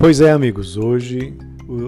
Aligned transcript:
Pois 0.00 0.20
é, 0.20 0.30
amigos, 0.30 0.76
hoje 0.76 1.36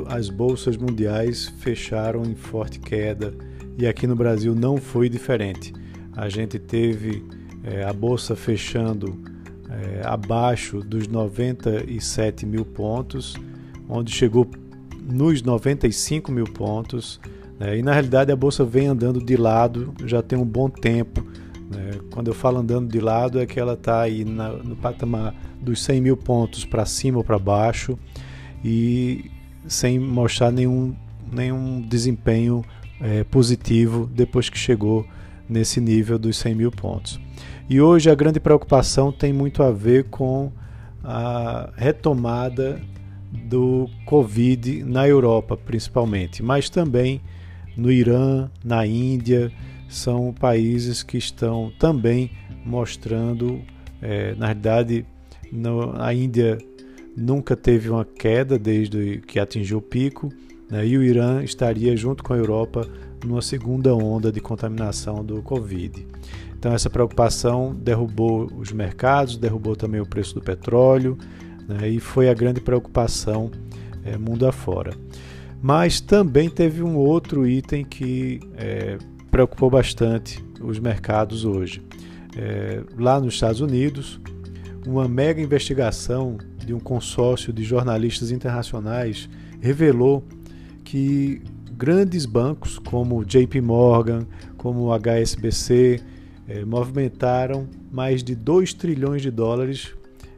as 0.09 0.29
bolsas 0.29 0.77
mundiais 0.77 1.47
fecharam 1.61 2.25
em 2.25 2.35
forte 2.35 2.81
queda 2.81 3.33
e 3.79 3.87
aqui 3.87 4.05
no 4.05 4.17
Brasil 4.17 4.53
não 4.53 4.79
foi 4.79 5.09
diferente. 5.09 5.73
A 6.17 6.29
gente 6.29 6.59
teve 6.59 7.25
é, 7.63 7.85
a 7.85 7.93
bolsa 7.93 8.35
fechando 8.35 9.17
é, 9.71 10.03
abaixo 10.05 10.81
dos 10.81 11.07
97 11.07 12.45
mil 12.45 12.65
pontos, 12.65 13.37
onde 13.89 14.11
chegou 14.11 14.45
nos 15.01 15.41
95 15.41 16.33
mil 16.33 16.47
pontos. 16.47 17.21
Né? 17.61 17.79
E 17.79 17.83
na 17.83 17.93
realidade 17.93 18.33
a 18.33 18.37
bolsa 18.37 18.65
vem 18.65 18.89
andando 18.89 19.25
de 19.25 19.37
lado 19.37 19.95
já 20.05 20.21
tem 20.21 20.37
um 20.37 20.45
bom 20.45 20.69
tempo. 20.69 21.25
Né? 21.71 22.01
Quando 22.11 22.29
eu 22.29 22.35
falo 22.35 22.59
andando 22.59 22.91
de 22.91 23.01
lado, 23.01 23.41
é 23.41 23.47
que 23.47 23.61
ela 23.61 23.75
está 23.75 24.01
aí 24.01 24.25
na, 24.25 24.51
no 24.51 24.75
patamar 24.75 25.35
dos 25.61 25.83
100 25.85 26.01
mil 26.01 26.17
pontos 26.17 26.65
para 26.65 26.85
cima 26.85 27.19
ou 27.19 27.25
para 27.25 27.39
baixo 27.39 27.97
e 28.65 29.31
sem 29.69 29.99
mostrar 29.99 30.51
nenhum, 30.51 30.95
nenhum 31.31 31.81
desempenho 31.81 32.65
é, 33.01 33.23
positivo 33.25 34.11
depois 34.13 34.51
que 34.51 34.59
chegou 34.59 35.07
nesse 35.49 35.81
nível 35.81 36.19
dos 36.19 36.37
100 36.39 36.55
mil 36.55 36.71
pontos. 36.71 37.21
E 37.69 37.81
hoje 37.81 38.11
a 38.11 38.15
grande 38.15 38.41
preocupação 38.41 39.13
tem 39.13 39.33
muito 39.33 39.63
a 39.63 39.71
ver 39.71 40.05
com 40.05 40.51
a 41.05 41.71
retomada 41.77 42.81
do 43.33 43.89
Covid 44.05 44.83
na 44.83 45.07
Europa, 45.07 45.57
principalmente, 45.57 46.43
mas 46.43 46.69
também 46.69 47.21
no 47.77 47.91
Irã, 47.91 48.51
na 48.65 48.85
Índia, 48.85 49.53
são 49.91 50.33
países 50.33 51.03
que 51.03 51.19
estão 51.19 51.73
também 51.79 52.31
mostrando, 52.65 53.61
é, 54.01 54.35
na 54.37 54.47
realidade, 54.47 55.05
no, 55.53 56.01
a 56.01 56.15
Índia 56.15 56.57
nunca 57.17 57.57
teve 57.57 57.91
uma 57.91 58.05
queda 58.05 58.59
desde 58.59 59.21
que 59.27 59.41
atingiu 59.41 59.79
o 59.79 59.83
pico, 59.83 60.33
né, 60.71 60.87
e 60.87 60.97
o 60.97 61.03
Irã 61.03 61.43
estaria, 61.43 61.97
junto 61.97 62.23
com 62.23 62.33
a 62.33 62.37
Europa, 62.37 62.89
numa 63.25 63.43
segunda 63.43 63.95
onda 63.95 64.31
de 64.31 64.41
contaminação 64.41 65.25
do 65.25 65.43
Covid. 65.43 66.07
Então, 66.57 66.73
essa 66.73 66.89
preocupação 66.89 67.75
derrubou 67.75 68.51
os 68.57 68.71
mercados, 68.71 69.37
derrubou 69.37 69.75
também 69.75 70.01
o 70.01 70.07
preço 70.07 70.35
do 70.35 70.41
petróleo, 70.41 71.19
né, 71.67 71.89
e 71.89 71.99
foi 71.99 72.29
a 72.29 72.35
grande 72.35 72.61
preocupação 72.61 73.51
é, 74.05 74.17
mundo 74.17 74.47
afora. 74.47 74.95
Mas 75.61 76.01
também 76.01 76.49
teve 76.49 76.83
um 76.83 76.97
outro 76.97 77.47
item 77.47 77.85
que 77.85 78.41
é, 78.57 78.97
preocupou 79.31 79.71
bastante 79.71 80.45
os 80.61 80.79
mercados 80.79 81.45
hoje. 81.45 81.83
É, 82.37 82.83
lá 82.99 83.21
nos 83.21 83.35
Estados 83.35 83.61
Unidos, 83.61 84.21
uma 84.87 85.09
mega 85.09 85.41
investigação 85.41 86.39
de 86.65 86.73
um 86.73 86.81
consórcio 86.81 87.53
de 87.53 87.63
jornalistas 87.63 88.31
internacionais 88.31 89.29
revelou 89.61 90.25
que 90.85 91.43
grandes 91.73 92.27
bancos 92.27 92.79
como 92.79 93.25
JP 93.25 93.61
Morgan, 93.61 94.27
como 94.57 94.93
HSBC, 94.93 96.01
eh, 96.49 96.65
movimentaram 96.65 97.67
mais 97.91 98.23
de 98.23 98.35
2 98.35 98.75
trilhões 98.75 99.23
de 99.23 99.31
dólares 99.31 99.95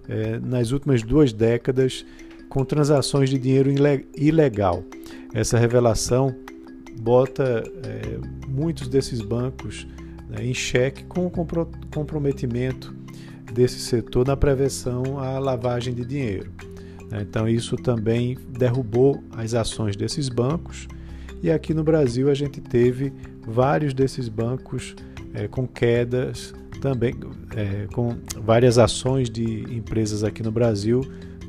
eh, 0.08 0.38
nas 0.38 0.70
últimas 0.70 1.02
duas 1.02 1.32
décadas 1.32 2.04
com 2.48 2.64
transações 2.64 3.30
de 3.30 3.38
dinheiro 3.38 3.70
ilegal. 4.16 4.84
Essa 5.32 5.58
revelação 5.58 6.34
bota 7.00 7.64
eh, 7.84 8.20
muitos 8.52 8.88
desses 8.88 9.20
bancos 9.20 9.86
né, 10.28 10.44
em 10.44 10.54
xeque 10.54 11.04
com 11.04 11.26
o 11.26 11.30
comprometimento 11.90 12.94
desse 13.52 13.80
setor 13.80 14.26
na 14.26 14.36
prevenção 14.36 15.18
à 15.18 15.38
lavagem 15.38 15.94
de 15.94 16.04
dinheiro. 16.04 16.50
Né? 17.10 17.22
Então, 17.22 17.48
isso 17.48 17.76
também 17.76 18.36
derrubou 18.50 19.22
as 19.36 19.54
ações 19.54 19.96
desses 19.96 20.28
bancos, 20.28 20.86
e 21.42 21.50
aqui 21.50 21.74
no 21.74 21.82
Brasil 21.82 22.30
a 22.30 22.34
gente 22.34 22.60
teve 22.60 23.12
vários 23.46 23.92
desses 23.92 24.28
bancos 24.28 24.94
é, 25.34 25.48
com 25.48 25.66
quedas, 25.66 26.54
também 26.80 27.14
é, 27.56 27.86
com 27.92 28.16
várias 28.40 28.78
ações 28.78 29.28
de 29.28 29.62
empresas 29.74 30.22
aqui 30.22 30.42
no 30.42 30.52
Brasil 30.52 31.02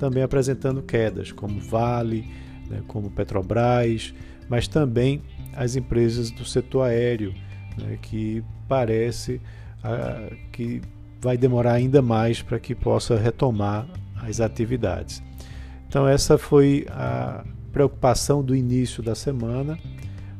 também 0.03 0.22
apresentando 0.22 0.81
quedas, 0.81 1.31
como 1.31 1.61
Vale, 1.61 2.25
né, 2.69 2.81
como 2.88 3.09
Petrobras, 3.09 4.13
mas 4.50 4.68
também 4.68 5.22
as 5.56 5.75
empresas 5.75 6.31
do 6.31 6.46
setor 6.46 6.84
aéreo, 6.84 7.34
né, 7.78 7.97
que 8.01 8.44
parece 8.68 9.41
ah, 9.84 10.29
que 10.51 10.81
vai 11.22 11.38
demorar 11.38 11.73
ainda 11.73 12.02
mais 12.02 12.41
para 12.41 12.59
que 12.59 12.75
possa 12.75 13.18
retomar 13.18 13.88
as 14.16 14.40
atividades. 14.40 15.23
Então, 15.88 16.07
essa 16.07 16.38
foi 16.38 16.85
a 16.90 17.46
preocupação 17.72 18.44
do 18.44 18.56
início 18.56 19.02
da 19.02 19.16
semana, 19.16 19.78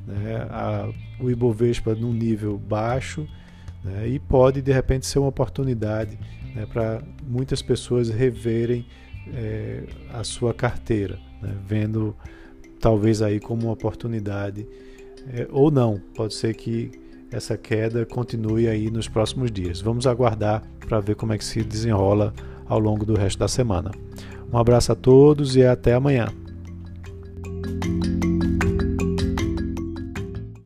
né? 0.06 0.48
a, 0.50 0.90
o 1.20 1.30
Ibovespa 1.30 1.96
num 1.96 2.14
nível 2.14 2.58
baixo 2.58 3.28
né? 3.84 4.08
e 4.08 4.20
pode 4.20 4.62
de 4.62 4.72
repente 4.72 5.06
ser 5.06 5.20
uma 5.20 5.30
oportunidade 5.30 6.18
né, 6.56 6.66
para 6.66 7.02
muitas 7.26 7.62
pessoas 7.62 8.10
reverem 8.10 8.86
é, 9.34 9.84
a 10.14 10.24
sua 10.24 10.54
carteira, 10.54 11.20
né? 11.44 11.56
vendo 11.68 12.16
talvez 12.80 13.22
aí 13.22 13.40
como 13.40 13.64
uma 13.64 13.74
oportunidade 13.74 14.68
é, 15.32 15.48
ou 15.52 15.72
não, 15.72 16.02
pode 16.16 16.34
ser 16.34 16.54
que 16.54 16.92
essa 17.32 17.58
queda 17.58 18.06
continue 18.06 18.68
aí 18.68 18.92
nos 18.92 19.08
próximos 19.08 19.52
dias. 19.52 19.82
Vamos 19.82 20.06
aguardar 20.06 20.62
para 20.88 21.00
ver 21.00 21.16
como 21.16 21.34
é 21.34 21.38
que 21.38 21.46
se 21.46 21.64
desenrola 21.64 22.34
ao 22.66 22.80
longo 22.80 23.06
do 23.06 23.16
resto 23.16 23.40
da 23.40 23.48
semana. 23.48 23.92
Um 24.52 24.58
abraço 24.58 24.92
a 24.92 24.96
todos 24.96 25.56
e 25.56 25.66
até 25.66 25.94
amanhã. 25.94 26.28